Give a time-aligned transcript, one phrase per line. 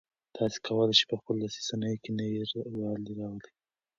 [0.35, 2.35] تاسي کولای شئ په خپلو لاسي صنایعو کې نوي
[2.81, 3.51] والی راولئ.